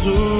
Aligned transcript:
Jesus. 0.00 0.30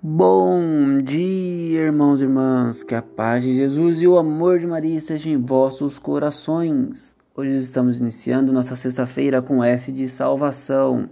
Bom 0.00 0.98
dia, 0.98 1.80
irmãos 1.80 2.20
e 2.20 2.24
irmãs, 2.24 2.84
que 2.84 2.94
a 2.94 3.02
paz 3.02 3.42
de 3.42 3.52
Jesus 3.54 4.00
e 4.00 4.06
o 4.06 4.16
amor 4.16 4.60
de 4.60 4.66
Maria 4.66 4.96
estejam 4.96 5.32
em 5.32 5.42
vossos 5.42 5.98
corações. 5.98 7.16
Hoje 7.34 7.56
estamos 7.56 8.00
iniciando 8.00 8.52
nossa 8.52 8.76
sexta-feira 8.76 9.42
com 9.42 9.62
S 9.62 9.90
de 9.90 10.06
salvação, 10.08 11.10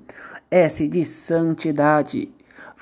S 0.49 0.87
de 0.87 1.05
santidade. 1.05 2.33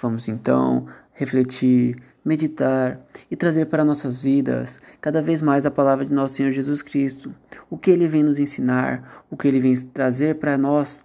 Vamos 0.01 0.29
então 0.29 0.87
refletir, 1.13 1.97
meditar 2.25 3.01
e 3.31 3.37
trazer 3.37 3.67
para 3.67 3.85
nossas 3.85 4.23
vidas 4.23 4.81
cada 5.01 5.21
vez 5.21 5.43
mais 5.43 5.67
a 5.67 5.71
palavra 5.71 6.05
de 6.05 6.13
nosso 6.13 6.35
Senhor 6.35 6.51
Jesus 6.51 6.83
Cristo, 6.83 7.35
o 7.69 7.77
que 7.77 7.91
ele 7.91 8.09
vem 8.09 8.23
nos 8.23 8.39
ensinar, 8.39 9.25
o 9.31 9.37
que 9.37 9.49
ele 9.49 9.61
vem 9.61 9.75
trazer 9.75 10.37
para 10.37 10.57
nós 10.57 11.03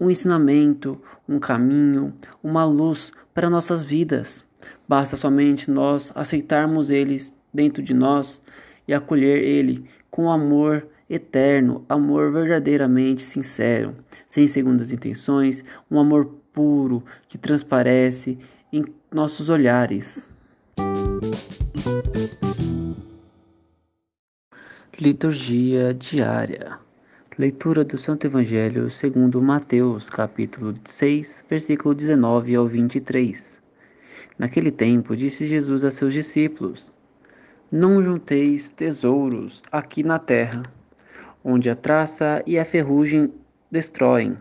um 0.00 0.10
ensinamento, 0.10 1.00
um 1.28 1.38
caminho, 1.38 2.14
uma 2.42 2.64
luz 2.64 3.12
para 3.34 3.50
nossas 3.50 3.82
vidas. 3.82 4.44
Basta 4.88 5.16
somente 5.16 5.70
nós 5.70 6.12
aceitarmos 6.14 6.90
eles 6.90 7.34
dentro 7.52 7.82
de 7.82 7.94
nós 7.94 8.40
e 8.86 8.94
acolher 8.94 9.42
ele 9.42 9.84
com 10.10 10.30
amor 10.30 10.86
eterno, 11.10 11.84
amor 11.88 12.30
verdadeiramente 12.30 13.20
sincero, 13.20 13.96
sem 14.28 14.46
segundas 14.46 14.92
intenções, 14.92 15.64
um 15.90 15.98
amor 15.98 16.26
puro 16.52 17.02
que 17.26 17.36
transparece 17.36 18.38
em 18.72 18.84
nossos 19.12 19.48
olhares. 19.48 20.30
Liturgia 24.98 25.92
diária. 25.92 26.78
Leitura 27.36 27.84
do 27.84 27.96
Santo 27.96 28.26
Evangelho 28.26 28.90
segundo 28.90 29.42
Mateus, 29.42 30.10
capítulo 30.10 30.74
6, 30.84 31.46
versículo 31.48 31.94
19 31.94 32.54
ao 32.54 32.68
23. 32.68 33.60
Naquele 34.38 34.70
tempo 34.70 35.16
disse 35.16 35.48
Jesus 35.48 35.84
a 35.84 35.90
seus 35.90 36.12
discípulos: 36.12 36.94
Não 37.72 38.02
junteis 38.02 38.70
tesouros 38.70 39.62
aqui 39.72 40.02
na 40.02 40.18
terra, 40.18 40.62
onde 41.44 41.70
a 41.70 41.76
traça 41.76 42.42
e 42.46 42.58
a 42.58 42.64
ferrugem 42.64 43.32
destroem, 43.70 44.36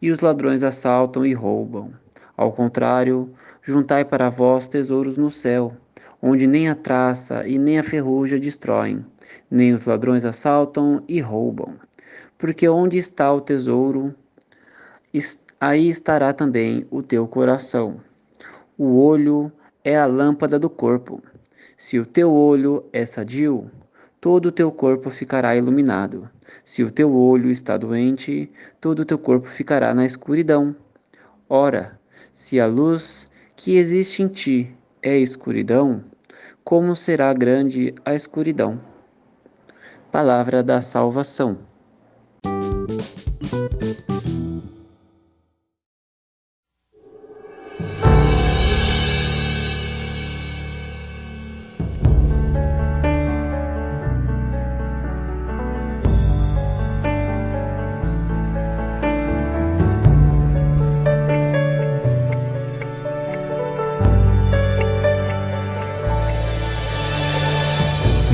e 0.00 0.10
os 0.10 0.20
ladrões 0.20 0.62
assaltam 0.62 1.24
e 1.24 1.34
roubam. 1.34 1.92
Ao 2.36 2.52
contrário, 2.52 3.32
juntai 3.62 4.04
para 4.04 4.30
vós 4.30 4.68
tesouros 4.68 5.16
no 5.16 5.30
céu, 5.30 5.72
onde 6.20 6.46
nem 6.46 6.68
a 6.68 6.74
traça 6.74 7.46
e 7.46 7.58
nem 7.58 7.78
a 7.78 7.82
ferrugem 7.82 8.40
destroem, 8.40 9.04
nem 9.50 9.72
os 9.72 9.86
ladrões 9.86 10.24
assaltam 10.24 11.02
e 11.08 11.20
roubam. 11.20 11.74
Porque 12.38 12.68
onde 12.68 12.98
está 12.98 13.32
o 13.32 13.40
tesouro, 13.40 14.14
es- 15.12 15.42
aí 15.60 15.88
estará 15.88 16.32
também 16.32 16.86
o 16.90 17.02
teu 17.02 17.26
coração. 17.26 18.00
O 18.76 18.96
olho 18.96 19.52
é 19.84 19.96
a 19.96 20.06
lâmpada 20.06 20.58
do 20.58 20.68
corpo. 20.68 21.22
Se 21.76 21.98
o 21.98 22.06
teu 22.06 22.32
olho 22.32 22.84
é 22.92 23.04
sadio, 23.06 23.70
todo 24.24 24.46
o 24.46 24.52
teu 24.52 24.72
corpo 24.72 25.10
ficará 25.10 25.54
iluminado. 25.54 26.30
Se 26.64 26.82
o 26.82 26.90
teu 26.90 27.14
olho 27.14 27.50
está 27.50 27.76
doente, 27.76 28.50
todo 28.80 29.00
o 29.00 29.04
teu 29.04 29.18
corpo 29.18 29.50
ficará 29.50 29.92
na 29.92 30.06
escuridão. 30.06 30.74
Ora, 31.46 32.00
se 32.32 32.58
a 32.58 32.66
luz 32.66 33.30
que 33.54 33.76
existe 33.76 34.22
em 34.22 34.28
ti 34.28 34.74
é 35.02 35.18
escuridão, 35.18 36.02
como 36.64 36.96
será 36.96 37.34
grande 37.34 37.94
a 38.02 38.14
escuridão? 38.14 38.80
Palavra 40.10 40.62
da 40.62 40.80
salvação. 40.80 41.58